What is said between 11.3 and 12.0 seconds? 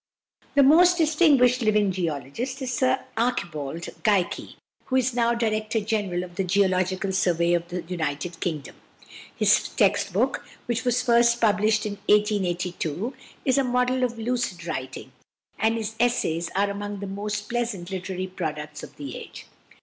published in